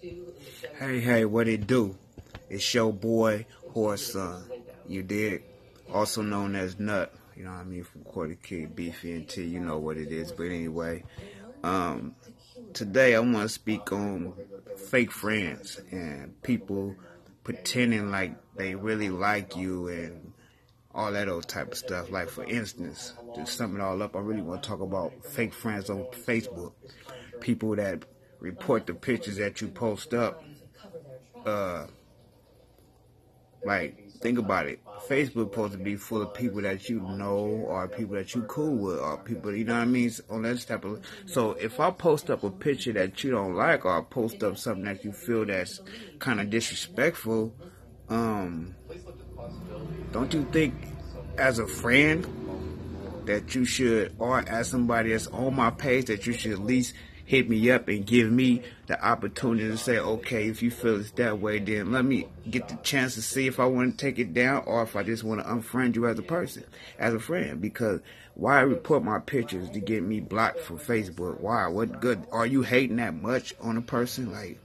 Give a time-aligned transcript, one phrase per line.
[0.00, 1.96] Hey, hey, what it do?
[2.48, 4.44] It's your boy, Horse Son.
[4.86, 5.42] You did?
[5.92, 7.12] Also known as Nut.
[7.36, 7.82] You know what I mean?
[7.82, 9.42] From Quarter Key, Beefy and T.
[9.42, 10.30] You know what it is.
[10.30, 11.02] But anyway,
[11.64, 12.14] um,
[12.74, 14.34] today I want to speak on
[14.76, 16.94] fake friends and people
[17.42, 20.32] pretending like they really like you and
[20.94, 22.08] all that old type of stuff.
[22.08, 25.54] Like, for instance, to sum it all up, I really want to talk about fake
[25.54, 26.74] friends on Facebook.
[27.40, 28.04] People that
[28.40, 30.42] report the pictures that you post up.
[31.44, 31.86] Uh,
[33.64, 34.80] like, think about it.
[35.08, 38.76] Facebook supposed to be full of people that you know or people that you cool
[38.76, 40.10] with or people, you know what I mean?
[40.30, 43.84] On that type of, so if I post up a picture that you don't like
[43.84, 45.80] or I post up something that you feel that's
[46.18, 47.54] kind of disrespectful,
[48.08, 48.74] um,
[50.12, 50.74] don't you think
[51.36, 52.26] as a friend
[53.26, 56.94] that you should, or as somebody that's on my page, that you should at least
[57.28, 61.10] hit me up and give me the opportunity to say, okay, if you feel it's
[61.10, 64.18] that way, then let me get the chance to see if I want to take
[64.18, 66.64] it down or if I just want to unfriend you as a person,
[66.98, 67.60] as a friend.
[67.60, 68.00] Because
[68.32, 71.38] why report my pictures to get me blocked from Facebook?
[71.38, 71.66] Why?
[71.66, 72.26] What good?
[72.32, 74.32] Are you hating that much on a person?
[74.32, 74.58] Like,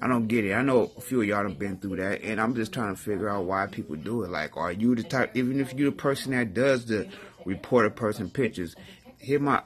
[0.00, 0.52] I don't get it.
[0.52, 3.02] I know a few of y'all have been through that, and I'm just trying to
[3.02, 4.30] figure out why people do it.
[4.30, 7.08] Like, are you the type, even if you're the person that does the
[7.44, 8.76] report a person pictures,
[9.18, 9.62] hit my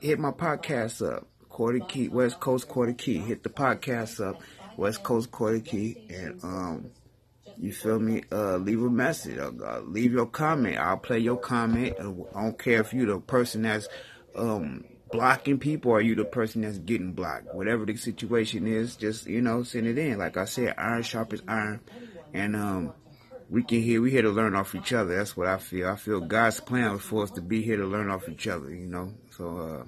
[0.00, 1.26] hit my podcast up.
[1.56, 3.16] Quarter Key, West Coast Quarter Key.
[3.16, 4.42] Hit the podcast up,
[4.76, 6.90] West Coast Quarter Key, and um,
[7.56, 8.24] you feel me?
[8.30, 9.38] Uh, leave a message.
[9.38, 10.76] Uh, leave your comment.
[10.76, 11.94] I'll play your comment.
[11.98, 13.88] I don't care if you're the person that's
[14.34, 17.54] um blocking people or you the person that's getting blocked.
[17.54, 20.18] Whatever the situation is, just you know, send it in.
[20.18, 21.80] Like I said, iron sharpens iron,
[22.34, 22.92] and um,
[23.48, 25.16] we can hear we here to learn off each other.
[25.16, 25.88] That's what I feel.
[25.88, 28.68] I feel God's plan was for us to be here to learn off each other.
[28.68, 29.56] You know, so.
[29.58, 29.84] uh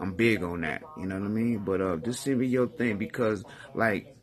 [0.00, 0.82] I'm big on that.
[0.96, 1.58] You know what I mean?
[1.58, 4.14] But uh, just send me your thing because like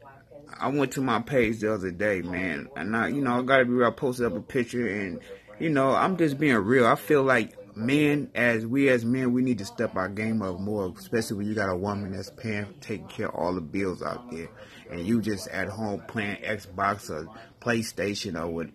[0.58, 3.66] I went to my page the other day, man, and I, you know, I gotta
[3.66, 3.88] be real.
[3.88, 5.20] I posted up a picture, and
[5.60, 6.86] you know, I'm just being real.
[6.86, 10.60] I feel like men, as we as men, we need to step our game up
[10.60, 14.02] more, especially when you got a woman that's paying, taking care of all the bills
[14.02, 14.48] out there,
[14.90, 17.28] and you just at home playing Xbox or
[17.60, 18.68] PlayStation or what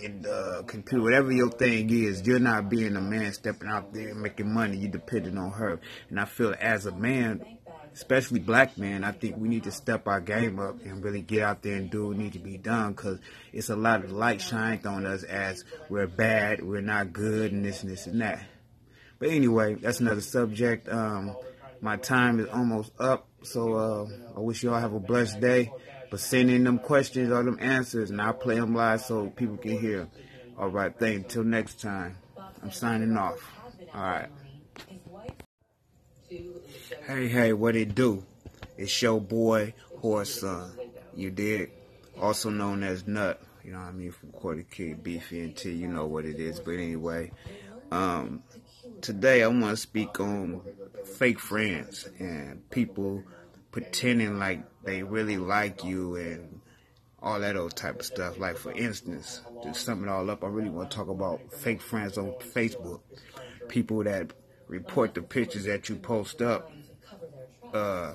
[0.00, 4.08] in the computer, whatever your thing is, you're not being a man stepping out there
[4.08, 4.76] and making money.
[4.76, 5.80] You're depending on her.
[6.08, 7.58] And I feel as a man,
[7.92, 11.42] especially black man, I think we need to step our game up and really get
[11.42, 13.18] out there and do what needs to be done because
[13.52, 17.64] it's a lot of light shined on us as we're bad, we're not good, and
[17.64, 18.44] this and this and that.
[19.18, 20.88] But anyway, that's another subject.
[20.88, 21.36] Um,
[21.80, 24.06] my time is almost up, so uh,
[24.36, 25.72] I wish you all have a blessed day.
[26.10, 29.58] But send in them questions or them answers, and I'll play them live so people
[29.58, 30.08] can hear.
[30.58, 31.16] All right, thank.
[31.16, 32.16] Until next time,
[32.62, 33.38] I'm signing off.
[33.94, 34.28] All right.
[37.06, 38.24] Hey, hey, what it do?
[38.76, 40.72] It's your boy, Horse Son.
[41.14, 41.70] You did?
[42.18, 43.40] Also known as Nut.
[43.64, 44.12] You know what I mean?
[44.12, 45.72] From Quarter Key, Beefy and T.
[45.72, 46.58] You know what it is.
[46.58, 47.32] But anyway,
[47.90, 48.42] um,
[49.00, 50.62] today I want to speak on
[51.16, 53.24] fake friends and people
[53.70, 56.60] pretending like they really like you and
[57.20, 58.38] all that old type of stuff.
[58.38, 61.82] Like for instance, to sum it all up, I really want to talk about fake
[61.82, 63.00] friends on Facebook.
[63.68, 64.32] People that
[64.68, 66.70] report the pictures that you post up.
[67.72, 68.14] Uh,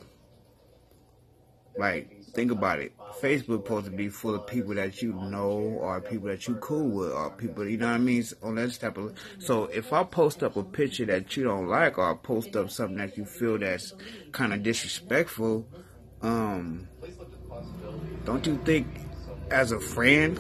[1.78, 2.94] like think about it.
[3.22, 6.90] Facebook supposed to be full of people that you know or people that you cool
[6.90, 8.24] with or people, you know what I mean?
[8.42, 9.14] On that type of.
[9.40, 12.70] So if I post up a picture that you don't like or I post up
[12.70, 13.94] something that you feel that's
[14.32, 15.68] kind of disrespectful,
[16.22, 16.88] um,
[18.26, 18.88] don't you think
[19.52, 20.40] as a friend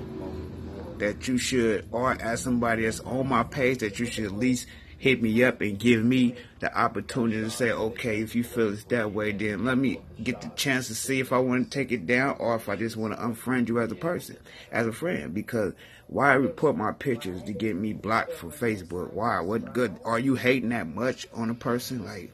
[0.97, 4.67] that you should, or as somebody that's on my page, that you should at least
[5.03, 8.85] hit me up and give me the opportunity to say, okay, if you feel it's
[8.85, 11.91] that way, then let me get the chance to see if I want to take
[11.91, 14.37] it down or if I just want to unfriend you as a person,
[14.71, 15.33] as a friend.
[15.33, 15.73] Because
[16.07, 19.11] why report my pictures to get me blocked from Facebook?
[19.11, 19.41] Why?
[19.41, 19.99] What good?
[20.05, 22.05] Are you hating that much on a person?
[22.05, 22.31] Like,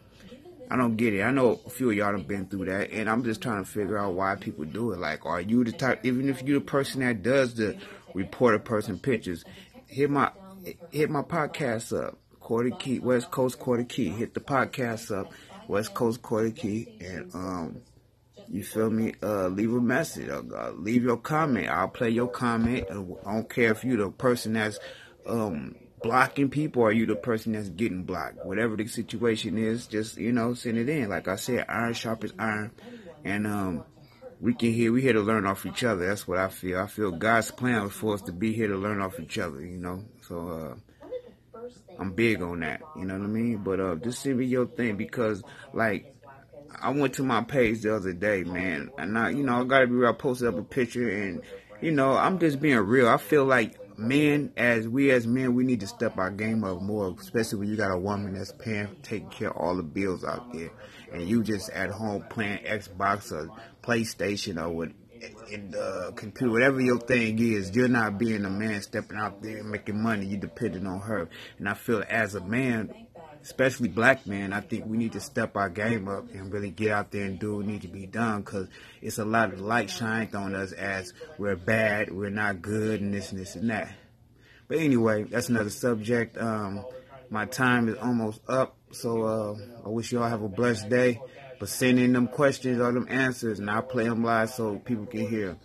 [0.69, 1.23] I don't get it.
[1.23, 3.67] I know a few of y'all have been through that, and I'm just trying to
[3.67, 4.99] figure out why people do it.
[4.99, 6.05] Like, are you the type?
[6.05, 7.79] Even if you're the person that does the
[8.13, 9.43] report a person pictures,
[9.87, 10.29] hit my
[10.91, 12.19] hit my podcast up.
[12.49, 14.09] Quarter Key, West Coast Quarter Key.
[14.09, 15.31] Hit the podcast up,
[15.67, 17.81] West Coast Quarter Key, and um,
[18.47, 19.13] you feel me?
[19.21, 20.27] Uh, leave a message.
[20.29, 21.69] Uh, leave your comment.
[21.69, 22.87] I'll play your comment.
[22.89, 24.79] I don't care if you're the person that's
[25.27, 28.43] um blocking people or you the person that's getting blocked.
[28.43, 31.07] Whatever the situation is, just you know, send it in.
[31.07, 32.71] Like I said, iron sharpens iron,
[33.23, 33.83] and um,
[34.39, 36.07] we can hear we here to learn off each other.
[36.07, 36.79] That's what I feel.
[36.79, 39.63] I feel God's plan was for us to be here to learn off each other.
[39.63, 40.47] You know, so.
[40.49, 40.88] uh
[41.99, 42.81] I'm big on that.
[42.95, 43.57] You know what I mean?
[43.57, 45.43] But uh, just send me your thing because,
[45.73, 46.15] like,
[46.81, 49.87] I went to my page the other day, man, and I, you know, I gotta
[49.87, 50.09] be real.
[50.09, 51.41] I posted up a picture, and
[51.81, 53.07] you know, I'm just being real.
[53.07, 56.81] I feel like men, as we as men, we need to step our game up
[56.81, 60.23] more, especially when you got a woman that's paying, taking care of all the bills
[60.23, 60.69] out there,
[61.11, 63.49] and you just at home playing Xbox or
[63.81, 64.89] PlayStation or what
[65.51, 69.57] in the computer, whatever your thing is, you're not being a man stepping out there
[69.57, 70.25] and making money.
[70.25, 73.07] You're depending on her, and I feel as a man,
[73.41, 76.91] especially black men, I think we need to step our game up and really get
[76.91, 78.67] out there and do what needs to be done because
[79.01, 83.13] it's a lot of light shined on us as we're bad, we're not good, and
[83.13, 83.93] this and this and that.
[84.67, 86.37] But anyway, that's another subject.
[86.37, 86.85] Um,
[87.29, 89.55] my time is almost up, so uh,
[89.85, 91.21] I wish y'all have a blessed day.
[91.59, 95.05] But send in them questions or them answers, and I'll play them live so people
[95.05, 95.57] can hear.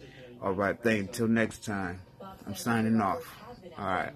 [0.42, 1.06] All right, thanks.
[1.18, 2.00] Until next time,
[2.46, 3.22] I'm signing off.
[3.78, 4.12] All right.